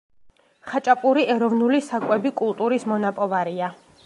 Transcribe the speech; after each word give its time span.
ხაჭაპური 0.71 1.27
ეროვნული 1.35 1.83
საკვები 1.91 2.35
კულტურის 2.43 2.89
მონაპოვარია. 2.95 3.75